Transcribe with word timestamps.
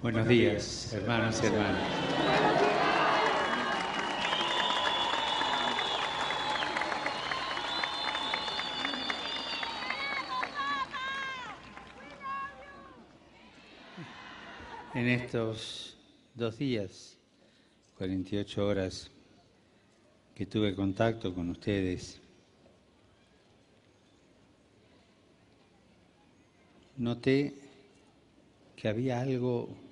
Buenos 0.00 0.28
días, 0.28 0.92
hermanos 0.92 1.40
y 1.42 1.46
hermanas. 1.46 1.82
En 14.94 15.08
estos 15.08 15.96
dos 16.36 16.56
días, 16.56 17.18
48 17.96 18.64
horas 18.64 19.10
que 20.36 20.46
tuve 20.46 20.76
contacto 20.76 21.34
con 21.34 21.50
ustedes, 21.50 22.20
noté 26.96 27.52
que 28.76 28.86
había 28.86 29.20
algo 29.20 29.87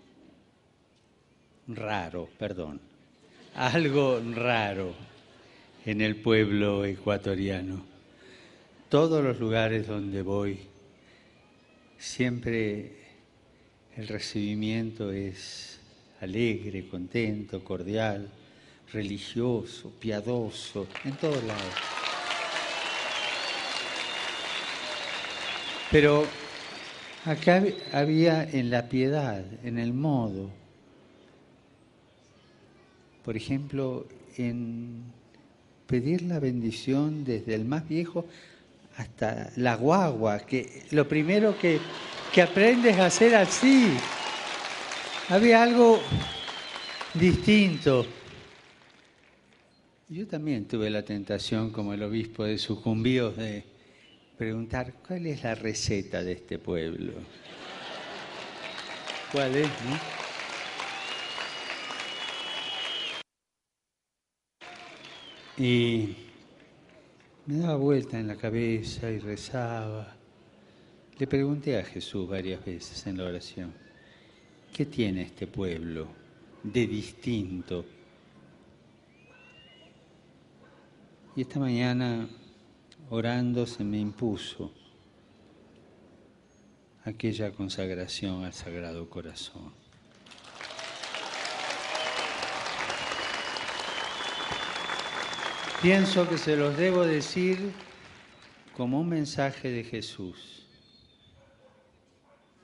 raro, 1.69 2.29
perdón, 2.39 2.81
algo 3.55 4.21
raro 4.35 4.95
en 5.85 6.01
el 6.01 6.17
pueblo 6.17 6.85
ecuatoriano. 6.85 7.85
Todos 8.89 9.23
los 9.25 9.41
lugares 9.41 9.87
donde 9.87 10.23
voy, 10.23 10.61
siempre 11.99 12.93
el 13.97 14.09
recibimiento 14.09 15.11
es 15.11 15.81
alegre, 16.21 16.89
contento, 16.89 17.65
cordial, 17.65 18.29
religioso, 18.93 19.91
piadoso, 19.99 20.87
en 21.05 21.13
todos 21.17 21.43
lados. 21.45 21.75
Pero 25.91 26.25
acá 27.25 27.63
había 27.93 28.45
en 28.45 28.71
la 28.71 28.89
piedad, 28.89 29.45
en 29.65 29.79
el 29.79 29.93
modo, 29.93 30.51
por 33.27 33.37
ejemplo, 33.37 34.07
en 34.39 35.03
pedir 35.89 36.23
la 36.23 36.39
bendición 36.39 37.25
desde 37.25 37.57
el 37.57 37.65
más 37.65 37.89
viejo 37.89 38.25
hasta 38.97 39.51
la 39.57 39.75
guagua, 39.75 40.47
que 40.47 40.85
lo 40.93 41.09
primero 41.09 41.59
que, 41.59 41.81
que 42.33 42.41
aprendes 42.41 42.97
a 42.99 43.07
hacer 43.07 43.35
así. 43.35 43.89
Había 45.29 45.65
algo 45.65 45.99
distinto. 47.15 48.07
Yo 50.09 50.29
también 50.29 50.67
tuve 50.67 50.89
la 50.89 51.03
tentación, 51.03 51.71
como 51.71 51.95
el 51.95 52.05
obispo 52.05 52.45
de 52.45 52.59
Sucumbíos, 52.59 53.37
de 53.37 53.65
preguntar 54.39 54.95
cuál 55.05 55.27
es 55.27 55.43
la 55.43 55.57
receta 55.57 56.23
de 56.23 56.31
este 56.31 56.61
pueblo. 56.61 57.13
¿Cuál 59.33 59.57
es? 59.57 59.69
Y 65.59 66.15
me 67.47 67.59
daba 67.59 67.77
vuelta 67.77 68.21
en 68.21 68.27
la 68.27 68.37
cabeza 68.37 69.11
y 69.11 69.19
rezaba. 69.19 70.15
Le 71.19 71.27
pregunté 71.27 71.79
a 71.79 71.85
Jesús 71.85 72.29
varias 72.29 72.63
veces 72.63 73.07
en 73.07 73.17
la 73.17 73.25
oración, 73.25 73.73
¿qué 74.75 74.85
tiene 74.85 75.23
este 75.23 75.47
pueblo 75.47 76.09
de 76.63 76.87
distinto? 76.87 77.87
Y 81.35 81.41
esta 81.41 81.59
mañana, 81.59 82.29
orando, 83.09 83.67
se 83.67 83.83
me 83.83 83.99
impuso 83.99 84.75
aquella 87.05 87.51
consagración 87.53 88.45
al 88.45 88.53
Sagrado 88.53 89.09
Corazón. 89.09 89.86
Pienso 95.87 96.29
que 96.29 96.37
se 96.37 96.57
los 96.57 96.77
debo 96.77 97.07
decir 97.07 97.71
como 98.77 99.01
un 99.01 99.09
mensaje 99.09 99.71
de 99.71 99.85
Jesús. 99.85 100.67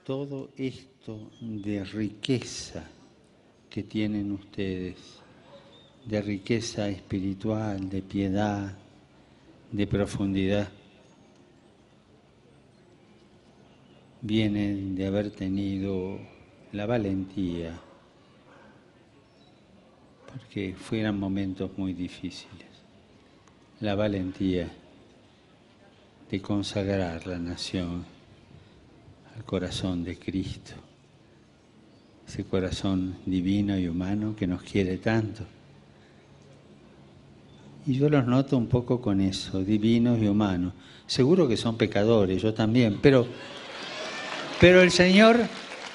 Todo 0.04 0.50
esto 0.56 1.30
de 1.40 1.84
riqueza 1.84 2.82
que 3.70 3.84
tienen 3.84 4.32
ustedes, 4.32 5.20
de 6.04 6.20
riqueza 6.20 6.88
espiritual, 6.88 7.88
de 7.88 8.02
piedad, 8.02 8.76
de 9.70 9.86
profundidad, 9.86 10.68
vienen 14.20 14.96
de 14.96 15.06
haber 15.06 15.30
tenido 15.30 16.18
la 16.72 16.86
valentía, 16.86 17.78
porque 20.26 20.74
fueran 20.74 21.20
momentos 21.20 21.70
muy 21.78 21.92
difíciles 21.92 22.71
la 23.82 23.96
valentía 23.96 24.68
de 26.30 26.40
consagrar 26.40 27.26
la 27.26 27.36
nación 27.36 28.04
al 29.36 29.44
corazón 29.44 30.04
de 30.04 30.16
Cristo, 30.16 30.74
ese 32.26 32.44
corazón 32.44 33.16
divino 33.26 33.76
y 33.76 33.88
humano 33.88 34.36
que 34.36 34.46
nos 34.46 34.62
quiere 34.62 34.98
tanto. 34.98 35.42
Y 37.84 37.94
yo 37.94 38.08
los 38.08 38.24
noto 38.24 38.56
un 38.56 38.68
poco 38.68 39.00
con 39.00 39.20
eso, 39.20 39.64
divinos 39.64 40.22
y 40.22 40.28
humanos. 40.28 40.74
Seguro 41.08 41.48
que 41.48 41.56
son 41.56 41.76
pecadores, 41.76 42.40
yo 42.40 42.54
también, 42.54 43.00
pero, 43.02 43.26
pero 44.60 44.80
el 44.80 44.92
Señor 44.92 45.40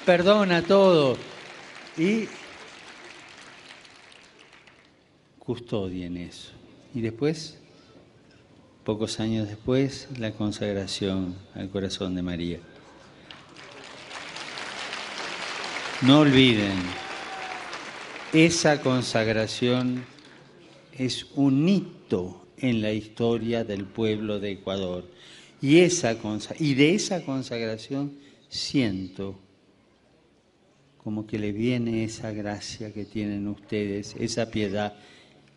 perdona 0.04 0.60
todo 0.60 1.16
y 1.96 2.28
custodia 5.38 6.04
en 6.04 6.18
eso. 6.18 6.52
Y 6.94 7.00
después 7.00 7.58
pocos 8.88 9.20
años 9.20 9.46
después, 9.46 10.08
la 10.18 10.32
consagración 10.32 11.34
al 11.52 11.68
corazón 11.68 12.14
de 12.14 12.22
María. 12.22 12.58
No 16.00 16.20
olviden, 16.20 16.72
esa 18.32 18.80
consagración 18.80 20.06
es 20.96 21.26
un 21.34 21.68
hito 21.68 22.46
en 22.56 22.80
la 22.80 22.90
historia 22.90 23.62
del 23.62 23.84
pueblo 23.84 24.40
de 24.40 24.52
Ecuador. 24.52 25.04
Y, 25.60 25.80
esa 25.80 26.16
y 26.58 26.72
de 26.72 26.94
esa 26.94 27.22
consagración 27.26 28.14
siento 28.48 29.38
como 30.96 31.26
que 31.26 31.38
le 31.38 31.52
viene 31.52 32.04
esa 32.04 32.32
gracia 32.32 32.94
que 32.94 33.04
tienen 33.04 33.48
ustedes, 33.48 34.16
esa 34.18 34.50
piedad, 34.50 34.94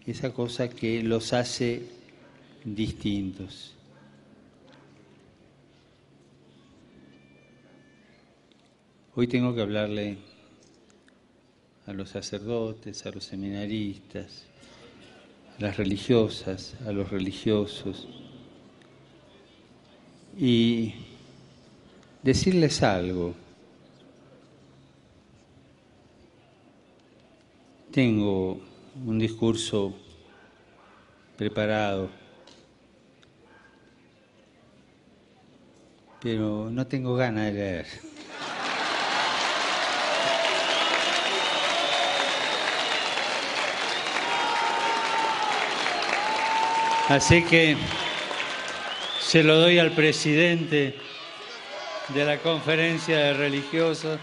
esa 0.06 0.34
cosa 0.34 0.70
que 0.70 1.02
los 1.02 1.32
hace 1.32 2.01
distintos. 2.64 3.76
Hoy 9.16 9.28
tengo 9.28 9.54
que 9.54 9.62
hablarle 9.62 10.18
a 11.86 11.94
los 11.94 12.10
sacerdotes, 12.10 13.06
a 13.06 13.12
los 13.12 13.26
seminaristas, 13.26 14.46
a 15.58 15.64
las 15.64 15.78
religiosas, 15.78 16.76
a 16.86 16.92
los 16.92 17.10
religiosos, 17.10 18.08
y 20.38 20.94
decirles 22.24 22.84
algo. 22.84 23.36
Tengo 27.92 28.62
un 29.06 29.20
discurso 29.20 29.94
preparado 31.36 32.21
pero 36.22 36.70
no 36.70 36.86
tengo 36.86 37.16
ganas 37.16 37.46
de 37.46 37.52
leer. 37.52 37.88
Así 47.10 47.44
que 47.44 47.76
se 49.20 49.44
lo 49.44 49.58
doy 49.58 49.80
al 49.80 49.92
presidente 49.92 50.96
de 52.10 52.26
la 52.26 52.38
conferencia 52.38 53.18
de 53.18 53.34
religiosos 53.34 54.20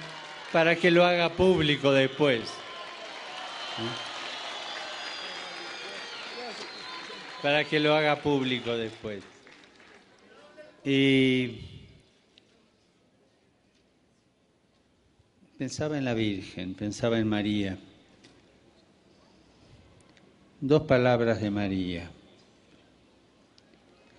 para 0.53 0.77
que 0.77 0.91
lo 0.91 1.05
haga 1.05 1.31
público 1.31 1.93
después. 1.93 2.43
Para 7.43 7.65
que 7.65 7.79
lo 7.81 7.95
haga 7.95 8.17
público 8.17 8.77
después. 8.77 9.23
Y 10.85 11.78
Pensaba 15.59 15.99
en 15.99 16.05
la 16.05 16.15
Virgen, 16.15 16.75
pensaba 16.75 17.19
en 17.19 17.29
María. 17.29 17.77
Dos 20.61 20.83
palabras 20.85 21.41
de 21.41 21.51
María. 21.51 22.09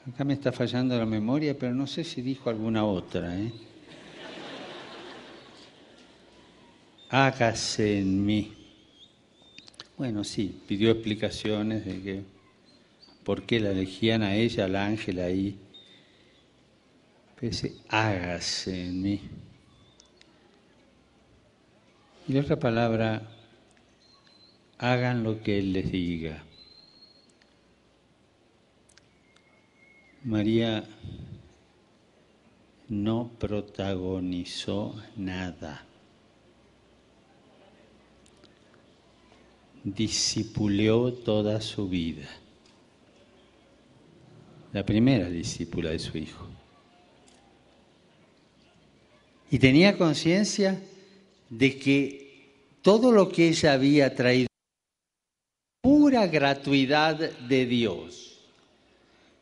Acá 0.05 0.25
me 0.25 0.33
está 0.33 0.51
fallando 0.51 0.97
la 0.97 1.05
memoria, 1.05 1.57
pero 1.57 1.73
no 1.73 1.87
sé 1.87 2.03
si 2.03 2.21
dijo 2.21 2.49
alguna 2.49 2.83
otra. 2.83 3.39
¿eh? 3.39 3.53
hágase 7.09 7.99
en 7.99 8.25
mí. 8.25 8.53
Bueno, 9.97 10.23
sí, 10.25 10.61
pidió 10.67 10.91
explicaciones 10.91 11.85
de 11.85 12.01
que 12.01 12.21
por 13.23 13.43
qué 13.43 13.59
la 13.59 13.71
elegían 13.71 14.23
a 14.23 14.35
ella, 14.35 14.65
al 14.65 14.75
ángel 14.75 15.19
ahí. 15.19 15.57
Dice, 17.39 17.75
hágase 17.87 18.87
en 18.87 19.01
mí. 19.01 19.21
Y 22.29 22.37
otra 22.37 22.59
palabra, 22.59 23.23
hagan 24.77 25.23
lo 25.23 25.41
que 25.41 25.57
Él 25.57 25.73
les 25.73 25.91
diga. 25.91 26.43
María 30.23 30.83
no 32.87 33.31
protagonizó 33.39 34.95
nada. 35.17 35.83
Discipuleó 39.83 41.11
toda 41.11 41.59
su 41.61 41.89
vida. 41.89 42.29
La 44.71 44.85
primera 44.85 45.31
discípula 45.31 45.89
de 45.89 45.97
su 45.97 46.15
hijo. 46.15 46.47
Y 49.49 49.57
tenía 49.57 49.97
conciencia 49.97 50.79
de 51.49 51.79
que 51.79 52.29
todo 52.81 53.11
lo 53.11 53.29
que 53.29 53.49
ella 53.49 53.73
había 53.73 54.15
traído, 54.15 54.47
pura 55.81 56.27
gratuidad 56.27 57.17
de 57.17 57.65
Dios, 57.65 58.39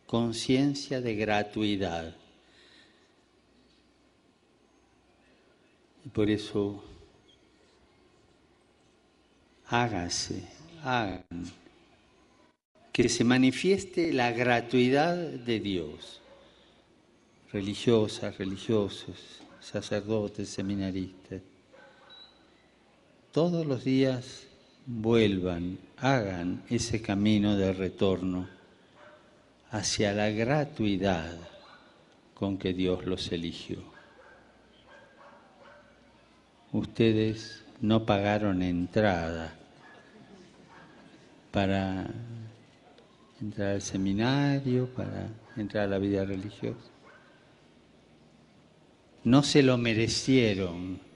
conciencia 0.05 1.01
de 1.01 1.15
gratuidad. 1.15 2.15
Y 6.05 6.09
por 6.09 6.29
eso, 6.29 6.83
hágase, 9.67 10.43
hagan, 10.83 11.25
que 12.93 13.09
se 13.09 13.23
manifieste 13.23 14.13
la 14.13 14.31
gratuidad 14.31 15.15
de 15.15 15.59
Dios, 15.59 16.21
religiosas, 17.51 18.37
religiosos, 18.37 19.41
sacerdotes, 19.59 20.49
seminaristas. 20.49 21.41
Todos 23.37 23.67
los 23.67 23.83
días 23.83 24.47
vuelvan, 24.87 25.77
hagan 25.97 26.63
ese 26.71 27.03
camino 27.03 27.55
de 27.55 27.71
retorno 27.71 28.47
hacia 29.69 30.11
la 30.11 30.31
gratuidad 30.31 31.37
con 32.33 32.57
que 32.57 32.73
Dios 32.73 33.05
los 33.05 33.31
eligió 33.31 33.77
ustedes 36.71 37.63
no 37.79 38.07
pagaron 38.07 38.63
entrada 38.63 39.53
para 41.51 42.07
entrar 43.39 43.75
al 43.75 43.81
seminario, 43.83 44.87
para 44.87 45.29
entrar 45.55 45.85
a 45.85 45.87
la 45.87 45.97
vida 45.99 46.25
religiosa. 46.25 46.89
No 49.23 49.43
se 49.43 49.61
lo 49.61 49.77
merecieron. 49.77 51.06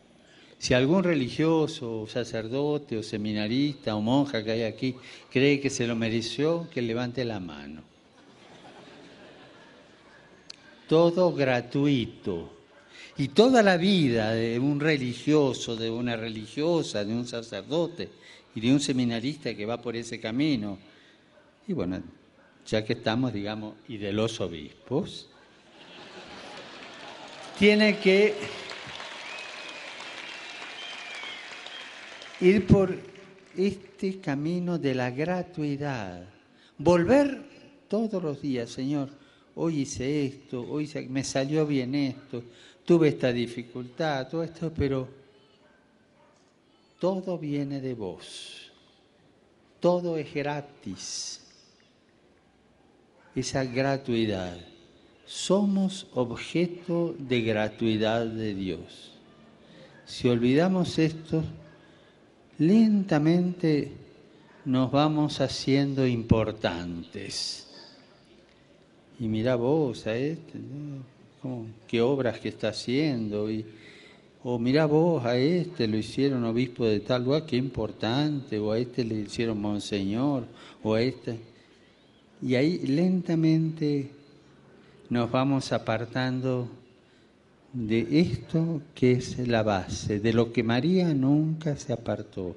Si 0.62 0.76
algún 0.76 1.04
religioso, 1.04 2.06
sacerdote, 2.06 2.96
o 2.96 3.02
seminarista, 3.02 3.96
o 3.96 4.00
monja 4.00 4.44
que 4.44 4.52
hay 4.52 4.62
aquí 4.62 4.94
cree 5.32 5.60
que 5.60 5.72
se 5.72 5.88
lo 5.88 5.96
mereció, 5.96 6.70
que 6.70 6.84
levante 6.84 7.26
la 7.26 7.40
mano. 7.40 7.82
Todo 10.88 11.34
gratuito 11.34 12.54
y 13.18 13.30
toda 13.30 13.64
la 13.64 13.76
vida 13.78 14.36
de 14.36 14.60
un 14.60 14.80
religioso, 14.80 15.76
de 15.76 15.90
una 15.90 16.16
religiosa, 16.16 17.04
de 17.04 17.12
un 17.12 17.26
sacerdote 17.26 18.10
y 18.54 18.62
de 18.62 18.72
un 18.72 18.80
seminarista 18.80 19.56
que 19.56 19.66
va 19.66 19.82
por 19.82 19.96
ese 19.96 20.20
camino, 20.20 20.78
y 21.68 21.74
bueno, 21.74 22.04
ya 22.68 22.86
que 22.86 22.94
estamos, 22.94 23.34
digamos, 23.34 23.74
y 23.88 23.98
de 23.98 24.14
los 24.14 24.40
obispos, 24.40 25.28
tiene 27.58 27.98
que 27.98 28.36
ir 32.42 32.66
por 32.66 32.96
este 33.56 34.20
camino 34.20 34.80
de 34.80 34.96
la 34.96 35.12
gratuidad, 35.12 36.24
volver 36.78 37.44
todos 37.88 38.22
los 38.22 38.42
días, 38.42 38.70
Señor, 38.72 39.10
hoy 39.56 39.82
hice 39.82 40.26
esto, 40.26 40.66
hoy 40.68 40.90
me 41.10 41.24
salió 41.24 41.68
bien 41.68 41.94
esto, 41.94 42.44
tuve 42.84 43.10
esta 43.10 43.32
dificultad, 43.32 44.28
todo 44.28 44.44
esto, 44.44 44.72
pero 44.76 45.08
todo 47.00 47.38
viene 47.38 47.80
de 47.80 47.94
vos, 47.94 48.72
todo 49.80 50.18
es 50.18 50.34
gratis, 50.34 51.46
esa 53.36 53.64
gratuidad. 53.64 54.58
Somos 55.26 56.08
objeto 56.14 57.16
de 57.18 57.42
gratuidad 57.42 58.26
de 58.26 58.54
Dios. 58.54 59.14
Si 60.06 60.28
olvidamos 60.28 61.00
esto, 61.00 61.42
lentamente 62.62 63.92
nos 64.66 64.92
vamos 64.92 65.42
haciendo 65.42 66.06
importantes. 66.06 67.68
Y 69.20 69.28
mira 69.28 69.56
vos 69.56 70.06
a 70.06 70.16
este, 70.16 70.60
qué 71.88 72.02
obras 72.02 72.40
que 72.40 72.50
está 72.50 72.70
haciendo. 72.70 73.50
Y, 73.50 73.66
o 74.44 74.60
mira 74.60 74.86
vos, 74.86 75.26
a 75.26 75.38
este 75.38 75.88
lo 75.88 75.98
hicieron 75.98 76.44
obispo 76.44 76.86
de 76.86 77.00
tal 77.00 77.24
lugar, 77.24 77.48
qué 77.48 77.58
importante, 77.58 78.60
o 78.60 78.72
a 78.72 78.78
este 78.78 79.04
le 79.06 79.22
hicieron 79.22 79.60
monseñor, 79.60 80.46
o 80.84 80.94
a 80.94 81.02
este. 81.02 81.40
Y 82.44 82.54
ahí 82.54 82.78
lentamente 82.86 84.12
nos 85.10 85.32
vamos 85.32 85.72
apartando 85.72 86.70
de 87.74 88.20
esto 88.20 88.82
que 88.94 89.14
es 89.14 89.38
la 89.48 89.64
base, 89.64 90.20
de 90.20 90.34
lo 90.34 90.52
que 90.52 90.64
María 90.64 91.14
nunca 91.14 91.76
se 91.78 91.94
apartó, 91.94 92.56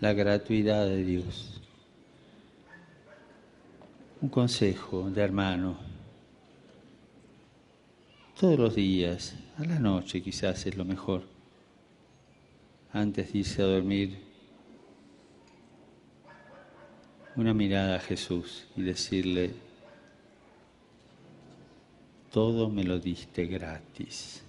la 0.00 0.12
gratuidad 0.12 0.86
de 0.86 1.04
Dios. 1.04 1.60
Un 4.20 4.28
consejo 4.28 5.10
de 5.10 5.22
hermano 5.22 5.90
todos 8.40 8.58
los 8.58 8.74
días, 8.74 9.34
a 9.58 9.64
la 9.66 9.78
noche 9.78 10.22
quizás 10.22 10.64
es 10.64 10.74
lo 10.74 10.86
mejor, 10.86 11.24
antes 12.90 13.30
de 13.30 13.40
irse 13.40 13.60
a 13.60 13.66
dormir, 13.66 14.16
una 17.36 17.52
mirada 17.52 17.96
a 17.96 18.00
Jesús 18.00 18.66
y 18.78 18.80
decirle, 18.80 19.52
todo 22.30 22.68
me 22.68 22.84
lo 22.84 22.98
diste 22.98 23.46
gratis. 23.46 24.42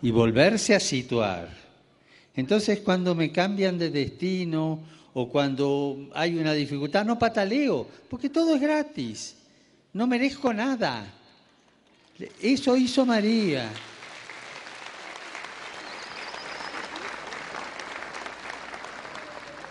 Y 0.00 0.10
volverse 0.10 0.74
a 0.74 0.80
situar. 0.80 1.48
Entonces 2.34 2.80
cuando 2.80 3.14
me 3.14 3.32
cambian 3.32 3.78
de 3.78 3.90
destino 3.90 4.80
o 5.14 5.28
cuando 5.28 6.08
hay 6.14 6.38
una 6.38 6.52
dificultad, 6.52 7.04
no 7.04 7.18
pataleo, 7.18 7.88
porque 8.08 8.28
todo 8.28 8.54
es 8.54 8.60
gratis. 8.60 9.36
No 9.92 10.06
merezco 10.06 10.52
nada. 10.52 11.12
Eso 12.40 12.76
hizo 12.76 13.04
María. 13.06 13.70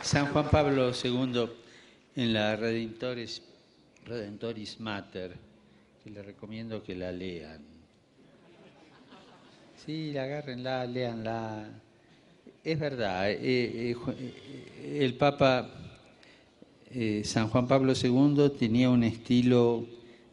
San 0.01 0.27
Juan 0.27 0.49
Pablo 0.49 0.91
II 0.91 1.49
en 2.15 2.33
la 2.33 2.55
Redentoris, 2.55 3.41
Redentoris 4.05 4.79
Mater, 4.79 5.46
que 6.07 6.13
le 6.13 6.23
recomiendo 6.23 6.81
que 6.83 6.95
la 6.95 7.11
lean. 7.11 7.61
Sí, 9.85 10.17
agárrenla, 10.17 10.85
leanla. 10.85 11.69
Es 12.63 12.79
verdad, 12.79 13.29
eh, 13.29 13.37
eh, 13.41 13.95
eh, 14.19 14.99
el 15.01 15.15
Papa 15.15 15.69
San 17.23 17.49
Juan 17.49 17.67
Pablo 17.67 17.93
II 18.01 18.51
tenía 18.57 18.89
un 18.89 19.03
estilo 19.03 19.85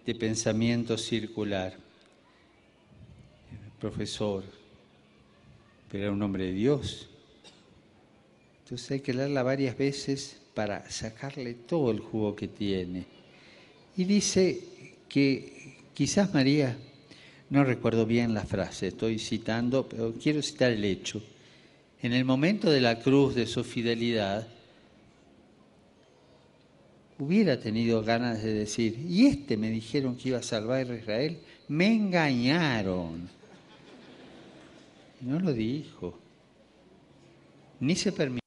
de 0.06 0.14
pensamiento 0.14 0.96
circular 0.96 1.76
profesor, 3.80 4.44
pero 5.90 6.04
era 6.04 6.12
un 6.12 6.22
hombre 6.22 6.44
de 6.44 6.52
Dios. 6.52 7.08
Entonces 8.62 8.92
hay 8.92 9.00
que 9.00 9.12
leerla 9.12 9.42
varias 9.42 9.76
veces 9.76 10.40
para 10.54 10.88
sacarle 10.88 11.54
todo 11.54 11.90
el 11.90 11.98
jugo 11.98 12.36
que 12.36 12.46
tiene. 12.46 13.06
Y 13.96 14.04
dice 14.04 14.60
que 15.08 15.53
quizás 15.94 16.34
María, 16.34 16.76
no 17.50 17.64
recuerdo 17.64 18.04
bien 18.04 18.34
la 18.34 18.44
frase, 18.44 18.88
estoy 18.88 19.18
citando, 19.18 19.88
pero 19.88 20.12
quiero 20.14 20.42
citar 20.42 20.72
el 20.72 20.84
hecho. 20.84 21.22
En 22.02 22.12
el 22.12 22.24
momento 22.24 22.70
de 22.70 22.80
la 22.80 23.00
cruz 23.00 23.34
de 23.34 23.46
su 23.46 23.64
fidelidad, 23.64 24.46
hubiera 27.18 27.58
tenido 27.58 28.02
ganas 28.02 28.42
de 28.42 28.52
decir, 28.52 28.98
y 29.08 29.26
este 29.26 29.56
me 29.56 29.70
dijeron 29.70 30.16
que 30.16 30.30
iba 30.30 30.38
a 30.38 30.42
salvar 30.42 30.90
a 30.90 30.96
Israel, 30.96 31.38
me 31.68 31.94
engañaron. 31.94 33.28
No 35.20 35.40
lo 35.40 35.52
dijo. 35.52 36.18
ni 37.80 37.96
se 37.96 38.12
permitió, 38.12 38.42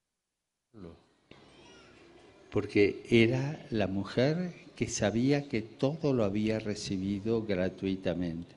porque 2.52 3.04
era 3.10 3.66
la 3.70 3.88
mujer 3.88 4.67
que 4.78 4.88
sabía 4.88 5.50
que 5.50 5.62
todo 5.64 6.14
lo 6.14 6.24
había 6.24 6.60
recibido 6.60 7.44
gratuitamente. 7.44 8.54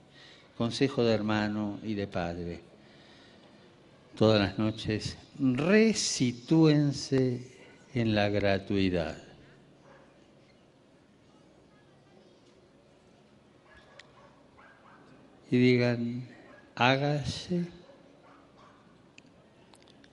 Consejo 0.55 1.03
de 1.03 1.15
hermano 1.15 1.79
y 1.81 1.95
de 1.95 2.05
padre. 2.05 2.61
Todas 4.15 4.39
las 4.39 4.59
noches, 4.59 5.17
resitúense 5.39 7.41
en 7.95 8.13
la 8.13 8.29
gratuidad. 8.29 9.17
Y 15.49 15.57
digan, 15.57 16.27
hágase, 16.75 17.65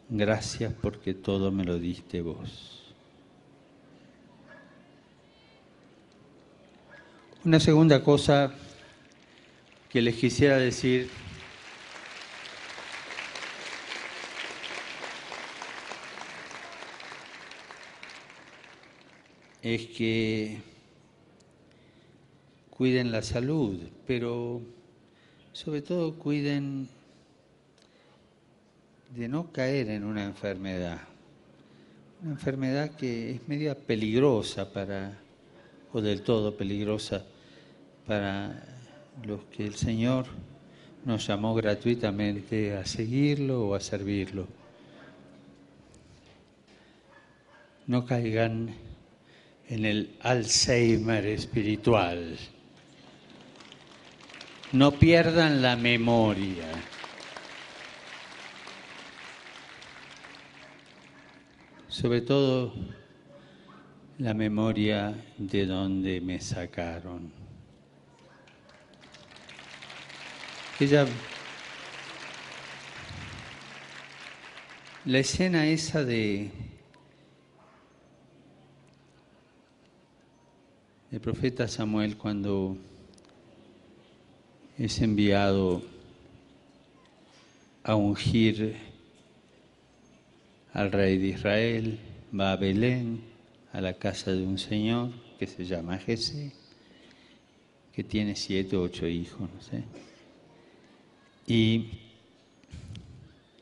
gracias 0.09 0.73
porque 0.81 1.13
todo 1.13 1.53
me 1.53 1.65
lo 1.65 1.79
diste 1.79 2.23
vos. 2.23 2.88
Una 7.45 7.61
segunda 7.61 8.03
cosa 8.03 8.53
que 9.89 10.03
les 10.03 10.17
quisiera 10.17 10.59
decir. 10.59 11.09
Es 19.63 19.87
que 19.87 20.59
cuiden 22.71 23.13
la 23.13 23.23
salud, 23.23 23.79
pero 24.05 24.61
sobre 25.53 25.81
todo 25.81 26.15
cuiden 26.19 26.89
de 29.15 29.29
no 29.29 29.53
caer 29.53 29.91
en 29.91 30.03
una 30.03 30.25
enfermedad, 30.25 31.03
una 32.21 32.33
enfermedad 32.33 32.91
que 32.97 33.31
es 33.31 33.49
media 33.49 33.77
peligrosa 33.77 34.73
para, 34.73 35.19
o 35.93 36.01
del 36.01 36.23
todo 36.23 36.57
peligrosa 36.57 37.25
para 38.07 38.63
los 39.25 39.45
que 39.45 39.67
el 39.67 39.75
Señor 39.75 40.27
nos 41.05 41.27
llamó 41.27 41.55
gratuitamente 41.55 42.77
a 42.77 42.85
seguirlo 42.85 43.69
o 43.69 43.75
a 43.75 43.81
servirlo. 43.81 44.47
No 47.87 48.05
caigan 48.05 48.75
en 49.69 49.85
el 49.85 50.17
Alzheimer 50.21 51.25
espiritual. 51.27 52.37
No 54.73 54.93
pierdan 54.93 55.63
la 55.63 55.77
memoria. 55.77 56.67
Sobre 61.89 62.21
todo 62.21 62.75
la 64.19 64.35
memoria 64.35 65.15
de 65.39 65.65
donde 65.65 66.21
me 66.21 66.41
sacaron. 66.41 67.31
Ella, 70.81 71.07
la 75.05 75.19
escena 75.19 75.69
esa 75.69 76.05
de 76.05 76.51
el 81.13 81.21
profeta 81.21 81.69
Samuel 81.69 82.17
cuando 82.17 82.77
es 84.77 85.01
enviado 85.01 85.83
a 87.85 87.95
ungir 87.95 88.77
al 90.73 90.91
rey 90.91 91.19
de 91.19 91.29
Israel, 91.29 91.99
va 92.39 92.53
a 92.53 92.57
Belén, 92.57 93.38
a 93.73 93.81
la 93.81 93.95
casa 93.95 94.33
de 94.33 94.45
un 94.45 94.59
señor 94.59 95.11
que 95.39 95.47
se 95.47 95.65
llama 95.65 95.99
Jesús, 95.99 96.53
que 97.93 98.05
tiene 98.05 98.35
siete 98.35 98.77
o 98.77 98.83
ocho 98.83 99.07
hijos, 99.07 99.49
no 99.55 99.61
sé. 99.61 99.85
Y 101.47 101.91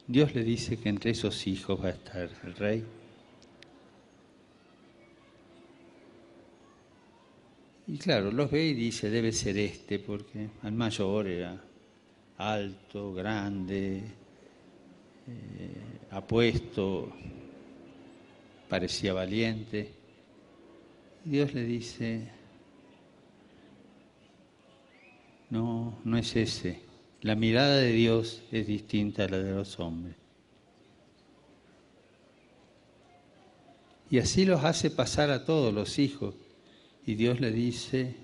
Dios 0.07 0.35
le 0.35 0.45
dice 0.45 0.77
que 0.79 0.89
entre 0.89 1.11
esos 1.11 1.47
hijos 1.47 1.83
va 1.83 1.89
a 1.89 1.93
estar 1.93 2.31
el 2.45 2.55
rey. 2.55 2.85
Y 7.89 7.99
claro, 7.99 8.33
los 8.33 8.51
ve 8.51 8.67
y 8.67 8.75
dice, 8.75 9.11
debe 9.11 9.33
ser 9.33 9.57
este, 9.59 10.01
porque 10.01 10.49
el 10.65 10.73
mayor 10.73 11.29
era 11.29 11.63
alto, 12.39 13.15
grande, 13.15 14.03
eh, 15.29 15.99
apuesto, 16.11 17.13
parecía 18.69 19.13
valiente. 19.13 19.93
Dios 21.25 21.55
le 21.55 21.65
dice, 21.65 22.29
no, 25.51 25.99
no 26.05 26.19
es 26.19 26.37
ese. 26.37 26.81
La 27.23 27.35
mirada 27.35 27.77
de 27.77 27.93
Dios 27.93 28.43
es 28.53 28.67
distinta 28.67 29.25
a 29.25 29.29
la 29.29 29.39
de 29.39 29.53
los 29.53 29.79
hombres. 29.81 30.15
Y 34.11 34.19
así 34.19 34.45
los 34.45 34.63
hace 34.63 34.91
pasar 34.91 35.31
a 35.31 35.45
todos 35.45 35.75
los 35.75 35.99
hijos. 35.99 36.35
Y 37.05 37.15
Dios 37.15 37.41
le 37.41 37.51
dice, 37.51 38.15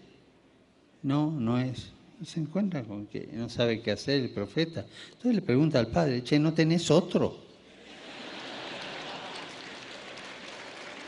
no, 1.02 1.30
no 1.30 1.58
es. 1.58 1.92
Y 2.20 2.26
se 2.26 2.38
encuentra 2.38 2.84
con 2.84 3.06
que 3.06 3.28
no 3.32 3.48
sabe 3.48 3.80
qué 3.80 3.90
hacer 3.90 4.22
el 4.22 4.30
profeta. 4.30 4.86
Entonces 5.06 5.34
le 5.34 5.42
pregunta 5.42 5.80
al 5.80 5.88
padre, 5.88 6.22
che, 6.22 6.38
¿no 6.38 6.54
tenés 6.54 6.90
otro? 6.90 7.51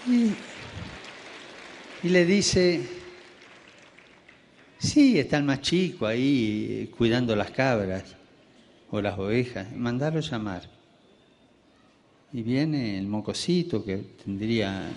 Y, 0.06 0.34
le 2.08 2.26
dice, 2.26 2.82
sí, 4.78 5.18
está 5.18 5.38
el 5.38 5.44
más 5.44 5.62
chico 5.62 6.06
ahí 6.06 6.92
cuidando 6.96 7.34
las 7.34 7.50
cabras 7.50 8.14
o 8.90 9.00
las 9.00 9.18
ovejas, 9.18 9.74
mandarlo 9.74 10.20
llamar. 10.20 10.68
Y 12.34 12.42
viene 12.42 12.98
el 12.98 13.06
mocosito 13.06 13.82
que 13.82 13.96
tendría 13.96 14.90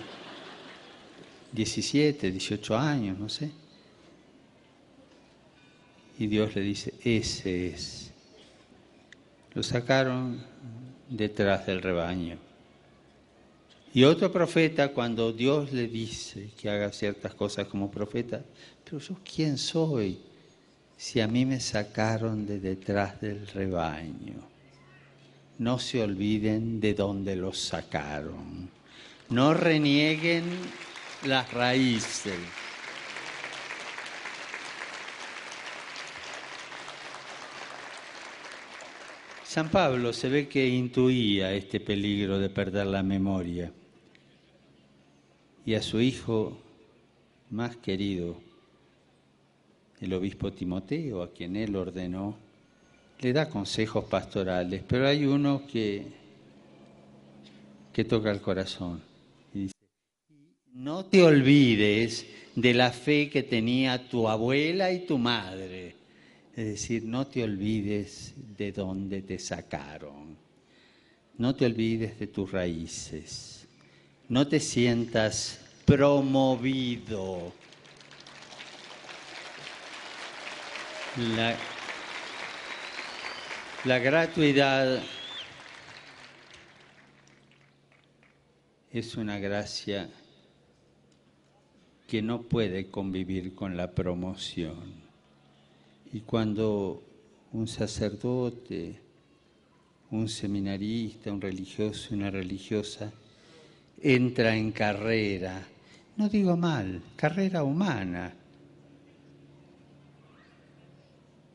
17, 1.52 2.30
18 2.30 2.76
años, 2.76 3.18
no 3.18 3.30
sé. 3.30 3.50
Y 6.18 6.26
Dios 6.26 6.54
le 6.54 6.60
dice, 6.60 6.92
ese 7.02 7.68
es. 7.68 8.12
Lo 9.54 9.62
sacaron 9.62 10.44
detrás 11.08 11.66
del 11.66 11.80
rebaño. 11.80 12.47
Y 13.94 14.04
otro 14.04 14.30
profeta, 14.30 14.88
cuando 14.88 15.32
Dios 15.32 15.72
le 15.72 15.88
dice 15.88 16.50
que 16.60 16.68
haga 16.68 16.92
ciertas 16.92 17.34
cosas 17.34 17.66
como 17.68 17.90
profeta, 17.90 18.42
pero 18.84 18.98
yo 18.98 19.16
quién 19.24 19.56
soy 19.56 20.18
si 20.96 21.20
a 21.20 21.28
mí 21.28 21.46
me 21.46 21.60
sacaron 21.60 22.46
de 22.46 22.60
detrás 22.60 23.20
del 23.20 23.46
rebaño. 23.46 24.42
No 25.58 25.78
se 25.78 26.02
olviden 26.02 26.80
de 26.80 26.94
dónde 26.94 27.34
los 27.34 27.58
sacaron. 27.58 28.68
No 29.30 29.54
renieguen 29.54 30.44
las 31.24 31.52
raíces. 31.52 32.36
San 39.48 39.70
Pablo 39.70 40.12
se 40.12 40.28
ve 40.28 40.46
que 40.46 40.68
intuía 40.68 41.54
este 41.54 41.80
peligro 41.80 42.38
de 42.38 42.50
perder 42.50 42.86
la 42.86 43.02
memoria 43.02 43.72
y 45.64 45.72
a 45.72 45.80
su 45.80 46.02
hijo 46.02 46.58
más 47.48 47.74
querido, 47.78 48.36
el 50.02 50.12
obispo 50.12 50.52
Timoteo, 50.52 51.22
a 51.22 51.32
quien 51.32 51.56
él 51.56 51.74
ordenó, 51.76 52.36
le 53.20 53.32
da 53.32 53.48
consejos 53.48 54.04
pastorales, 54.04 54.82
pero 54.86 55.08
hay 55.08 55.24
uno 55.24 55.62
que, 55.66 56.04
que 57.90 58.04
toca 58.04 58.30
el 58.30 58.42
corazón. 58.42 59.00
No 60.74 61.06
te 61.06 61.22
olvides 61.22 62.26
de 62.54 62.74
la 62.74 62.92
fe 62.92 63.30
que 63.30 63.44
tenía 63.44 64.10
tu 64.10 64.28
abuela 64.28 64.92
y 64.92 65.06
tu 65.06 65.16
madre. 65.16 65.97
Es 66.58 66.66
decir, 66.66 67.04
no 67.04 67.24
te 67.24 67.44
olvides 67.44 68.34
de 68.56 68.72
dónde 68.72 69.22
te 69.22 69.38
sacaron. 69.38 70.36
No 71.36 71.54
te 71.54 71.66
olvides 71.66 72.18
de 72.18 72.26
tus 72.26 72.50
raíces. 72.50 73.68
No 74.28 74.48
te 74.48 74.58
sientas 74.58 75.60
promovido. 75.84 77.52
La, 81.36 81.56
la 83.84 83.98
gratuidad 84.00 85.00
es 88.90 89.14
una 89.14 89.38
gracia 89.38 90.10
que 92.08 92.20
no 92.20 92.42
puede 92.42 92.90
convivir 92.90 93.54
con 93.54 93.76
la 93.76 93.92
promoción. 93.92 95.07
Y 96.12 96.20
cuando 96.20 97.02
un 97.52 97.66
sacerdote 97.68 99.08
un 100.10 100.28
seminarista, 100.28 101.32
un 101.32 101.40
religioso, 101.40 102.14
una 102.14 102.30
religiosa, 102.30 103.12
entra 104.00 104.56
en 104.56 104.72
carrera, 104.72 105.66
no 106.16 106.28
digo 106.28 106.56
mal, 106.56 107.02
carrera 107.16 107.62
humana, 107.62 108.32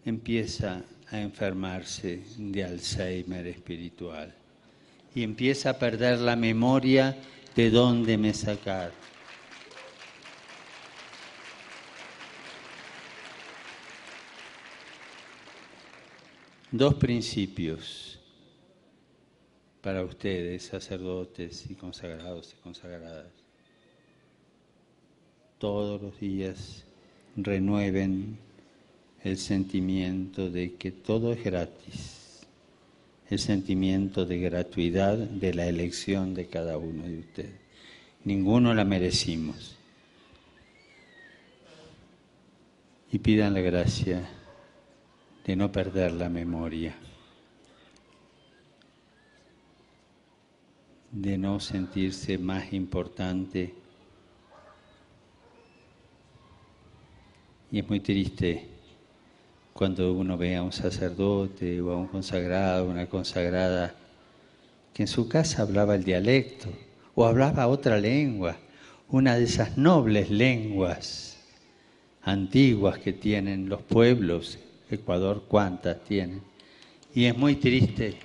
empieza 0.06 0.84
a 1.10 1.20
enfermarse 1.20 2.24
de 2.38 2.64
Alzheimer 2.64 3.48
espiritual 3.48 4.34
y 5.16 5.24
empieza 5.24 5.72
a 5.72 5.80
perder 5.80 6.20
la 6.20 6.36
memoria 6.36 7.16
de 7.56 7.70
dónde 7.70 8.18
me 8.18 8.34
sacar. 8.34 8.92
Dos 16.74 16.96
principios 16.96 18.18
para 19.84 20.04
ustedes, 20.04 20.64
sacerdotes 20.64 21.70
y 21.70 21.76
consagrados 21.76 22.56
y 22.58 22.64
consagradas. 22.64 23.28
Todos 25.60 26.02
los 26.02 26.20
días 26.20 26.84
renueven 27.36 28.40
el 29.24 29.38
sentimiento 29.38 30.50
de 30.50 30.74
que 30.74 30.92
todo 30.92 31.32
es 31.32 31.44
gratis, 31.44 32.42
el 33.30 33.38
sentimiento 33.38 34.26
de 34.26 34.40
gratuidad 34.40 35.16
de 35.16 35.54
la 35.54 35.68
elección 35.68 36.34
de 36.34 36.48
cada 36.48 36.80
uno 36.80 37.04
de 37.04 37.20
ustedes. 37.20 37.62
Ninguno 38.24 38.74
la 38.74 38.84
merecimos. 38.84 39.78
Y 43.12 43.20
pidan 43.20 43.54
la 43.54 43.62
gracia 43.62 44.28
de 45.46 45.56
no 45.56 45.72
perder 45.72 46.14
la 46.14 46.30
memoria, 46.30 46.96
de 51.12 51.38
no 51.38 51.60
sentirse 51.60 52.38
más 52.38 52.74
importante. 52.74 53.74
Y 57.72 57.80
es 57.80 57.90
muy 57.90 58.00
triste 58.00 58.68
cuando 59.74 60.14
uno 60.14 60.38
ve 60.38 60.56
a 60.56 60.64
un 60.64 60.72
sacerdote 60.72 61.82
o 61.82 61.92
a 61.92 61.98
un 61.98 62.08
consagrado, 62.08 62.86
una 62.86 63.08
consagrada, 63.08 63.96
que 64.94 65.04
en 65.04 65.08
su 65.08 65.28
casa 65.28 65.64
hablaba 65.64 65.96
el 65.96 66.04
dialecto 66.04 66.70
o 67.16 67.26
hablaba 67.26 67.68
otra 67.68 67.98
lengua, 67.98 68.58
una 69.10 69.36
de 69.36 69.44
esas 69.44 69.78
nobles 69.78 70.30
lenguas 70.30 71.38
antiguas 72.22 73.00
que 73.00 73.12
tienen 73.12 73.70
los 73.70 73.82
pueblos, 73.82 74.60
Ecuador 74.94 75.44
cuántas 75.48 76.04
tienen, 76.04 76.42
y 77.14 77.26
es 77.26 77.38
muy 77.38 77.56
triste 77.56 78.16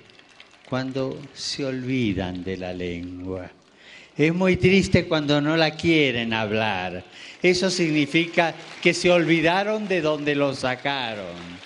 cuando 0.69 1.17
se 1.33 1.65
olvidan 1.65 2.43
de 2.43 2.57
la 2.57 2.73
lengua. 2.73 3.51
Es 4.15 4.33
muy 4.33 4.57
triste 4.57 5.07
cuando 5.07 5.39
no 5.39 5.55
la 5.55 5.71
quieren 5.71 6.33
hablar. 6.33 7.05
Eso 7.41 7.69
significa 7.69 8.53
que 8.81 8.93
se 8.93 9.09
olvidaron 9.09 9.87
de 9.87 10.01
donde 10.01 10.35
lo 10.35 10.53
sacaron. 10.53 11.59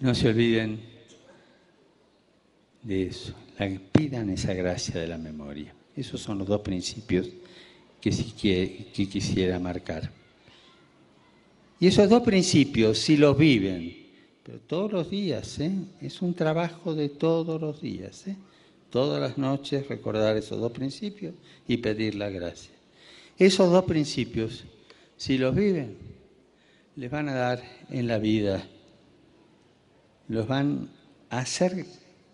No 0.00 0.14
se 0.14 0.28
olviden 0.28 0.97
de 2.88 3.02
eso. 3.06 3.34
pidan 3.92 4.30
esa 4.30 4.54
gracia 4.54 4.98
de 4.98 5.06
la 5.06 5.18
memoria. 5.18 5.74
Esos 5.94 6.22
son 6.22 6.38
los 6.38 6.48
dos 6.48 6.62
principios 6.62 7.28
que, 8.00 8.10
que 8.94 9.08
quisiera 9.08 9.58
marcar. 9.58 10.10
Y 11.78 11.86
esos 11.86 12.08
dos 12.08 12.22
principios, 12.22 12.98
si 12.98 13.18
los 13.18 13.36
viven, 13.36 13.94
pero 14.42 14.58
todos 14.60 14.90
los 14.90 15.10
días, 15.10 15.60
¿eh? 15.60 15.70
es 16.00 16.22
un 16.22 16.32
trabajo 16.32 16.94
de 16.94 17.10
todos 17.10 17.60
los 17.60 17.82
días, 17.82 18.26
¿eh? 18.26 18.36
todas 18.88 19.20
las 19.20 19.36
noches 19.36 19.86
recordar 19.86 20.38
esos 20.38 20.58
dos 20.58 20.72
principios 20.72 21.34
y 21.68 21.76
pedir 21.76 22.14
la 22.14 22.30
gracia. 22.30 22.72
Esos 23.36 23.70
dos 23.70 23.84
principios, 23.84 24.64
si 25.18 25.36
los 25.36 25.54
viven, 25.54 25.98
les 26.96 27.10
van 27.10 27.28
a 27.28 27.34
dar 27.34 27.62
en 27.90 28.06
la 28.08 28.18
vida, 28.18 28.66
los 30.26 30.48
van 30.48 30.88
a 31.28 31.40
hacer 31.40 31.84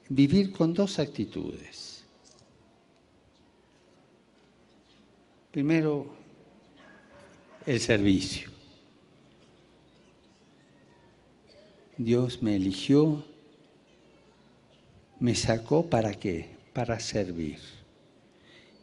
vivir 0.08 0.52
con 0.52 0.74
dos 0.74 0.98
actitudes. 0.98 2.04
Primero, 5.50 6.06
el 7.66 7.80
servicio. 7.80 8.50
Dios 11.96 12.42
me 12.42 12.56
eligió, 12.56 13.24
me 15.20 15.34
sacó 15.34 15.88
para 15.88 16.14
qué? 16.14 16.48
Para 16.72 16.98
servir. 16.98 17.58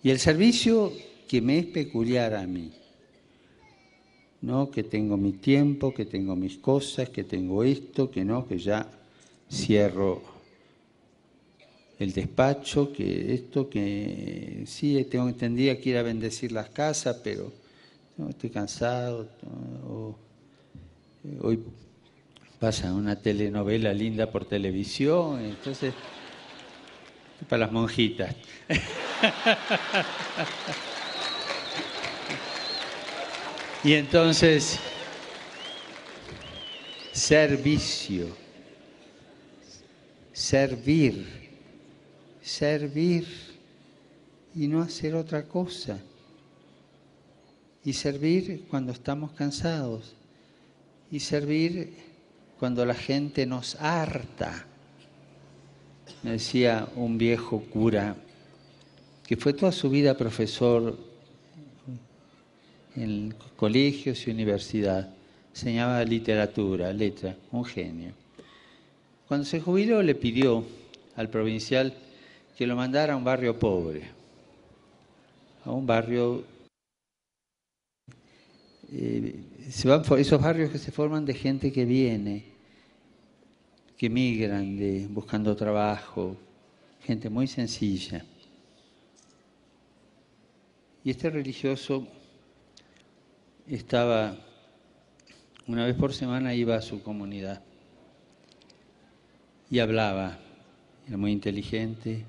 Y 0.02 0.12
el 0.12 0.20
servicio 0.20 0.94
que 1.28 1.42
me 1.42 1.60
es 1.60 1.66
peculiar 1.66 2.34
a 2.34 2.48
mí, 2.48 2.72
no 4.42 4.72
que 4.72 4.84
tengo 4.84 5.18
mi 5.18 5.34
tiempo, 5.34 5.94
que 5.94 6.06
tengo 6.06 6.36
mis 6.36 6.58
cosas, 6.58 7.10
que 7.10 7.26
tengo 7.26 7.64
esto, 7.64 8.10
que 8.10 8.24
no, 8.24 8.48
que 8.48 8.58
ya 8.58 8.90
cierro 9.52 10.31
el 12.04 12.14
despacho, 12.14 12.92
que 12.92 13.34
esto, 13.34 13.70
que 13.70 14.64
sí, 14.66 15.06
tengo 15.06 15.30
entendía 15.30 15.80
que 15.80 15.92
ir 15.92 15.98
a 15.98 16.02
bendecir 16.02 16.52
las 16.52 16.70
casas, 16.70 17.18
pero 17.24 17.54
estoy 18.28 18.50
cansado, 18.50 19.28
eh, 21.24 21.38
hoy 21.42 21.64
pasa 22.60 22.92
una 22.92 23.16
telenovela 23.16 23.94
linda 23.94 24.32
por 24.32 24.46
televisión, 24.46 25.46
entonces, 25.46 25.94
para 27.48 27.66
las 27.66 27.72
monjitas. 27.72 28.36
y 33.84 33.94
entonces, 33.94 34.80
servicio, 37.12 38.28
servir, 40.34 41.41
servir 42.42 43.28
y 44.56 44.68
no 44.68 44.82
hacer 44.82 45.16
otra 45.16 45.48
cosa. 45.48 46.00
Y 47.84 47.94
servir 47.94 48.66
cuando 48.70 48.92
estamos 48.92 49.32
cansados. 49.32 50.14
Y 51.12 51.20
servir 51.20 51.94
cuando 52.60 52.86
la 52.86 52.94
gente 52.94 53.46
nos 53.46 53.76
harta. 53.76 54.66
Me 56.24 56.32
decía 56.32 56.88
un 56.96 57.18
viejo 57.18 57.60
cura 57.62 58.16
que 59.26 59.38
fue 59.38 59.54
toda 59.54 59.72
su 59.72 59.90
vida 59.90 60.18
profesor 60.18 60.98
en 62.96 63.34
colegios 63.56 64.28
y 64.28 64.32
universidad, 64.32 65.10
enseñaba 65.52 66.04
literatura, 66.04 66.92
letra, 66.92 67.36
un 67.52 67.64
genio. 67.64 68.12
Cuando 69.28 69.46
se 69.46 69.62
jubiló 69.62 70.04
le 70.04 70.16
pidió 70.16 70.66
al 71.16 71.30
provincial 71.30 71.94
que 72.62 72.68
lo 72.68 72.76
mandara 72.76 73.14
a 73.14 73.16
un 73.18 73.24
barrio 73.24 73.58
pobre, 73.58 74.04
a 75.66 75.72
un 75.72 75.84
barrio 75.84 76.44
eh, 78.92 79.34
esos 79.68 80.40
barrios 80.40 80.70
que 80.70 80.78
se 80.78 80.92
forman 80.92 81.26
de 81.26 81.34
gente 81.34 81.72
que 81.72 81.86
viene 81.86 82.46
que 83.98 84.12
migran 84.12 84.78
de, 84.78 85.08
buscando 85.08 85.56
trabajo, 85.56 86.38
gente 87.04 87.32
muy 87.32 87.48
sencilla. 87.48 88.24
Y 91.04 91.10
este 91.10 91.32
religioso 91.32 92.08
estaba, 93.66 94.38
una 95.66 95.88
vez 95.88 95.96
por 95.96 96.14
semana 96.14 96.54
iba 96.54 96.76
a 96.76 96.82
su 96.84 97.02
comunidad 97.02 97.64
y 99.72 99.80
hablaba, 99.80 100.38
era 101.08 101.18
muy 101.18 101.32
inteligente. 101.32 102.24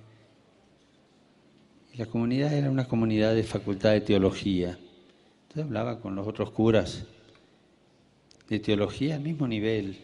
La 1.94 2.06
comunidad 2.06 2.54
era 2.54 2.70
una 2.70 2.88
comunidad 2.88 3.34
de 3.34 3.42
facultad 3.42 3.92
de 3.92 4.00
teología. 4.00 4.78
Entonces 5.42 5.64
hablaba 5.64 6.00
con 6.00 6.14
los 6.14 6.26
otros 6.26 6.50
curas 6.50 7.04
de 8.48 8.58
teología 8.58 9.16
al 9.16 9.20
mismo 9.20 9.46
nivel, 9.46 9.98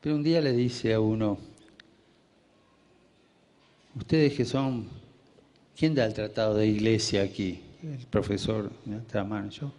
pero 0.00 0.14
un 0.14 0.22
día 0.22 0.40
le 0.40 0.52
dice 0.52 0.94
a 0.94 1.00
uno, 1.00 1.38
ustedes 3.96 4.34
que 4.34 4.44
son, 4.44 4.88
¿quién 5.76 5.94
da 5.94 6.06
el 6.06 6.14
tratado 6.14 6.54
de 6.54 6.66
iglesia 6.66 7.22
aquí? 7.22 7.60
El 7.82 8.06
profesor, 8.06 8.70
de 8.84 9.24
mano, 9.24 9.50
yo. 9.50 9.72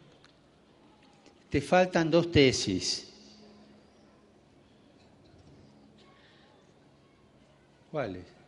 Te 1.49 1.61
faltan 1.61 2.11
dos 2.11 2.31
tesis. 2.31 3.11
¿Cuáles? 7.91 8.40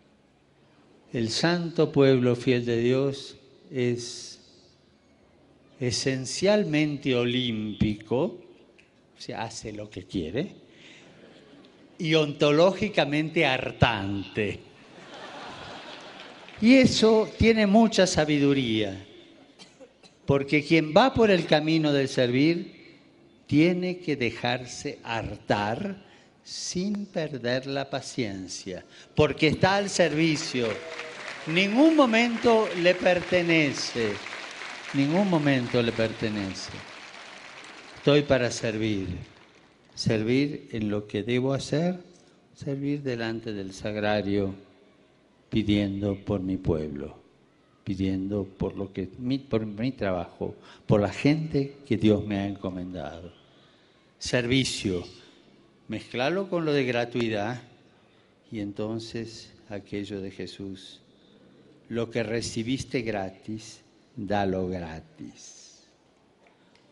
El 1.14 1.30
santo 1.30 1.92
pueblo 1.92 2.36
fiel 2.36 2.66
de 2.66 2.82
Dios 2.82 3.38
es 3.72 4.40
esencialmente 5.80 7.16
olímpico, 7.16 8.18
o 8.24 9.22
sea, 9.22 9.44
hace 9.44 9.72
lo 9.74 9.92
que 9.92 10.06
quiere, 10.06 10.56
y 12.00 12.16
ontológicamente 12.16 13.46
hartante. 13.46 14.60
Y 16.60 16.78
eso 16.78 17.30
tiene 17.38 17.68
mucha 17.68 18.08
sabiduría, 18.08 19.06
porque 20.26 20.64
quien 20.64 20.96
va 20.98 21.14
por 21.14 21.30
el 21.30 21.46
camino 21.46 21.94
del 21.94 22.10
servir 22.10 22.74
tiene 23.46 24.00
que 24.00 24.16
dejarse 24.16 24.98
hartar 25.04 26.12
sin 26.44 27.06
perder 27.06 27.68
la 27.68 27.90
paciencia, 27.90 28.84
porque 29.16 29.48
está 29.48 29.78
al 29.78 29.90
servicio. 29.90 30.68
Ningún 31.48 31.96
momento 31.96 32.68
le 32.82 32.96
pertenece, 32.96 34.12
ningún 34.94 35.30
momento 35.30 35.82
le 35.82 35.92
pertenece. 35.92 36.72
Estoy 37.98 38.24
para 38.24 38.52
servir, 38.52 39.08
servir 39.96 40.70
en 40.72 40.90
lo 40.90 41.08
que 41.08 41.24
debo 41.24 41.54
hacer, 41.54 42.00
servir 42.54 43.02
delante 43.02 43.54
del 43.54 43.74
sagrario 43.74 44.54
pidiendo 45.50 46.16
por 46.16 46.42
mi 46.42 46.58
pueblo, 46.58 47.16
pidiendo 47.84 48.44
por 48.44 48.76
lo 48.76 48.92
que 48.92 49.08
por 49.50 49.66
mi 49.66 49.92
trabajo, 49.92 50.56
por 50.88 51.00
la 51.00 51.12
gente 51.12 51.78
que 51.86 51.96
Dios 51.96 52.26
me 52.26 52.40
ha 52.40 52.48
encomendado. 52.48 53.32
Servicio, 54.18 55.04
mezclarlo 55.88 56.50
con 56.50 56.66
lo 56.66 56.74
de 56.74 56.86
gratuidad 56.86 57.62
y 58.52 58.60
entonces 58.60 59.54
aquello 59.70 60.22
de 60.22 60.32
Jesús. 60.32 61.02
Lo 61.90 62.10
que 62.10 62.24
recibiste 62.24 63.02
gratis, 63.02 63.82
dalo 64.16 64.68
gratis. 64.68 65.84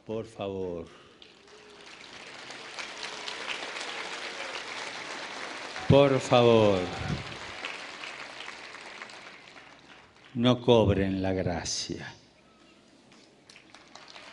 Por 0.05 0.25
favor. 0.25 0.87
Por 5.87 6.19
favor. 6.19 6.79
no 10.33 10.61
cobren 10.61 11.21
la 11.21 11.33
gracia. 11.33 12.13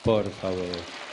Por 0.04 0.30
favor. 0.30 1.07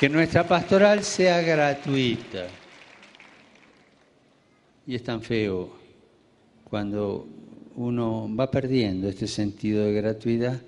Que 0.00 0.08
nuestra 0.08 0.48
pastoral 0.48 1.04
sea 1.04 1.42
gratuita. 1.42 2.46
Y 4.86 4.94
es 4.94 5.04
tan 5.04 5.20
feo 5.20 5.74
cuando 6.64 7.28
uno 7.76 8.34
va 8.34 8.50
perdiendo 8.50 9.10
este 9.10 9.26
sentido 9.26 9.84
de 9.84 9.92
gratuidad 9.92 10.58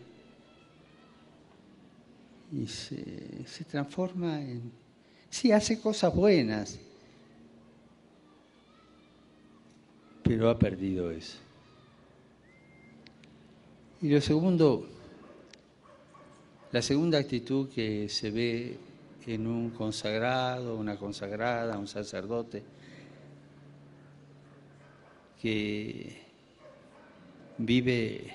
y 2.52 2.66
se, 2.66 3.46
se 3.46 3.64
transforma 3.64 4.38
en... 4.38 4.70
Sí, 5.30 5.50
hace 5.50 5.80
cosas 5.80 6.14
buenas, 6.14 6.78
pero 10.22 10.50
ha 10.50 10.58
perdido 10.58 11.10
eso. 11.10 11.38
Y 14.02 14.10
lo 14.10 14.20
segundo, 14.20 14.86
la 16.70 16.82
segunda 16.82 17.16
actitud 17.16 17.70
que 17.70 18.10
se 18.10 18.30
ve 18.30 18.91
en 19.26 19.46
un 19.46 19.70
consagrado, 19.70 20.76
una 20.76 20.96
consagrada, 20.96 21.78
un 21.78 21.88
sacerdote, 21.88 22.62
que 25.40 26.20
vive 27.58 28.34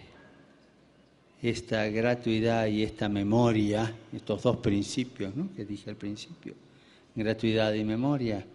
esta 1.42 1.88
gratuidad 1.88 2.68
y 2.68 2.84
esta 2.84 3.10
memoria, 3.10 3.94
estos 4.12 4.44
dos 4.44 4.58
principios 4.58 5.36
¿no? 5.36 5.50
que 5.56 5.66
dije 5.66 5.90
al 5.90 5.96
principio, 5.96 6.54
gratuidad 7.16 7.74
y 7.74 7.84
memoria, 7.84 8.46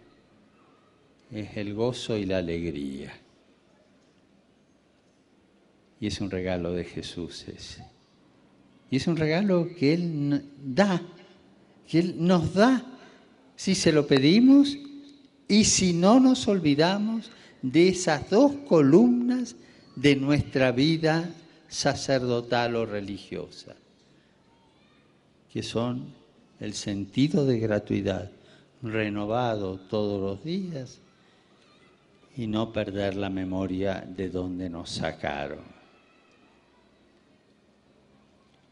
es 1.30 1.56
el 1.56 1.74
gozo 1.74 2.16
y 2.16 2.26
la 2.26 2.38
alegría. 2.38 3.12
Y 6.00 6.08
es 6.08 6.20
un 6.20 6.30
regalo 6.30 6.72
de 6.72 6.84
Jesús 6.84 7.46
ese. 7.48 7.84
Y 8.90 8.96
es 8.96 9.06
un 9.06 9.16
regalo 9.16 9.68
que 9.78 9.94
Él 9.94 10.44
da, 10.62 11.00
que 11.88 11.98
Él 11.98 12.14
nos 12.18 12.54
da 12.54 12.84
si 13.56 13.74
se 13.74 13.92
lo 13.92 14.06
pedimos 14.06 14.76
y 15.48 15.64
si 15.64 15.92
no 15.92 16.18
nos 16.18 16.48
olvidamos 16.48 17.30
de 17.62 17.88
esas 17.88 18.28
dos 18.30 18.52
columnas 18.66 19.56
de 19.94 20.16
nuestra 20.16 20.72
vida 20.72 21.30
sacerdotal 21.68 22.76
o 22.76 22.86
religiosa, 22.86 23.76
que 25.52 25.62
son 25.62 26.12
el 26.60 26.74
sentido 26.74 27.46
de 27.46 27.58
gratuidad 27.58 28.30
renovado 28.82 29.78
todos 29.78 30.20
los 30.20 30.44
días 30.44 31.00
y 32.36 32.46
no 32.46 32.72
perder 32.72 33.16
la 33.16 33.30
memoria 33.30 34.04
de 34.06 34.28
donde 34.28 34.68
nos 34.68 34.90
sacaron. 34.90 35.64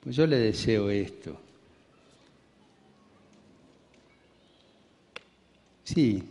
Pues 0.03 0.17
yo 0.17 0.27
le 0.27 0.39
deseo 0.39 0.91
esto. 0.91 1.39
Sí, 5.93 6.23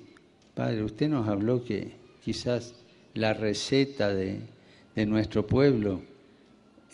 Padre, 0.56 0.86
usted 0.86 1.10
nos 1.10 1.28
habló 1.28 1.66
que 1.66 1.92
quizás 2.24 2.76
la 3.14 3.34
receta 3.34 4.08
de, 4.14 4.40
nuestro 5.06 5.46
pueblo 5.46 6.02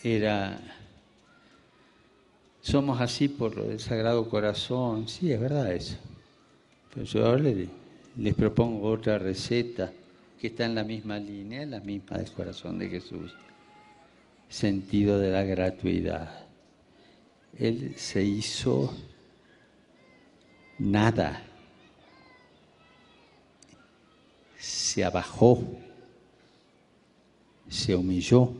era, 0.02 0.58
somos 2.60 3.00
así 3.00 3.28
por 3.28 3.54
del 3.54 3.78
Sagrado 3.78 4.28
Corazón. 4.28 5.06
Sí, 5.06 5.30
es 5.30 5.40
verdad 5.40 5.72
eso. 5.72 5.96
Pero 6.92 7.06
yo 7.06 7.26
ahora 7.26 7.42
les, 7.44 7.68
les 8.16 8.34
propongo 8.34 8.88
otra 8.88 9.16
receta 9.16 9.92
que 10.40 10.48
está 10.48 10.64
en 10.64 10.74
la 10.74 10.82
misma 10.82 11.20
línea, 11.20 11.62
en 11.62 11.70
la 11.70 11.80
misma 11.80 12.18
del 12.18 12.32
corazón 12.32 12.80
de 12.80 12.88
Jesús. 12.88 13.32
Sentido 14.48 15.20
de 15.20 15.30
la 15.30 15.44
gratuidad. 15.44 16.46
Él 17.56 17.94
se 17.96 18.24
hizo 18.24 18.92
nada, 20.80 21.44
se 24.58 25.04
abajó, 25.04 25.62
se 27.68 27.94
humilló, 27.94 28.52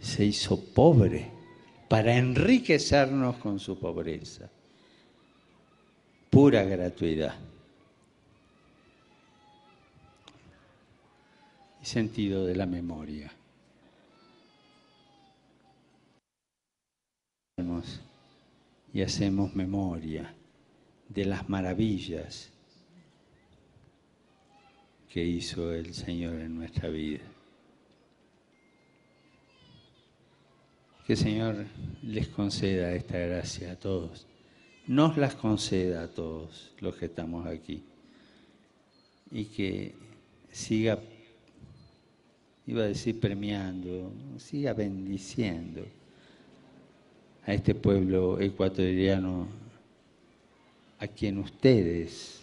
se 0.00 0.24
hizo 0.24 0.58
pobre 0.58 1.30
para 1.88 2.16
enriquecernos 2.16 3.36
con 3.36 3.60
su 3.60 3.78
pobreza. 3.78 4.48
Pura 6.30 6.64
gratuidad. 6.64 7.34
Y 11.82 11.84
sentido 11.84 12.46
de 12.46 12.56
la 12.56 12.66
memoria. 12.66 13.32
y 18.92 19.02
hacemos 19.02 19.54
memoria 19.54 20.34
de 21.08 21.24
las 21.24 21.48
maravillas 21.48 22.51
que 25.12 25.22
hizo 25.22 25.74
el 25.74 25.92
Señor 25.92 26.40
en 26.40 26.56
nuestra 26.56 26.88
vida. 26.88 27.20
Que 31.06 31.12
el 31.12 31.18
Señor 31.18 31.66
les 32.02 32.28
conceda 32.28 32.94
esta 32.94 33.18
gracia 33.18 33.72
a 33.72 33.76
todos, 33.76 34.26
nos 34.86 35.18
las 35.18 35.34
conceda 35.34 36.04
a 36.04 36.08
todos 36.08 36.72
los 36.80 36.96
que 36.96 37.06
estamos 37.06 37.46
aquí. 37.46 37.82
Y 39.30 39.44
que 39.46 39.94
siga, 40.50 40.98
iba 42.66 42.84
a 42.84 42.86
decir 42.86 43.20
premiando, 43.20 44.10
siga 44.38 44.72
bendiciendo 44.72 45.84
a 47.44 47.52
este 47.52 47.74
pueblo 47.74 48.40
ecuatoriano 48.40 49.46
a 51.00 51.06
quien 51.06 51.36
ustedes 51.36 52.40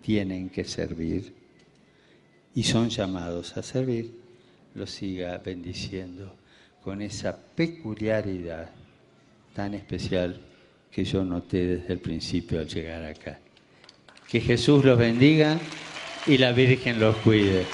tienen 0.00 0.48
que 0.48 0.64
servir 0.64 1.41
y 2.54 2.62
son 2.62 2.90
llamados 2.90 3.56
a 3.56 3.62
servir, 3.62 4.12
lo 4.74 4.86
siga 4.86 5.38
bendiciendo 5.38 6.36
con 6.82 7.00
esa 7.00 7.36
peculiaridad 7.36 8.70
tan 9.54 9.74
especial 9.74 10.40
que 10.90 11.04
yo 11.04 11.24
noté 11.24 11.66
desde 11.66 11.92
el 11.92 12.00
principio 12.00 12.60
al 12.60 12.68
llegar 12.68 13.04
acá. 13.04 13.38
Que 14.28 14.40
Jesús 14.40 14.84
los 14.84 14.98
bendiga 14.98 15.58
y 16.26 16.38
la 16.38 16.52
Virgen 16.52 17.00
los 17.00 17.16
cuide. 17.16 17.64